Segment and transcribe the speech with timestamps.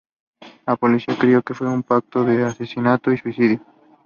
[0.65, 3.61] La policía creyó que fue un pacto de asesinato y suicidio.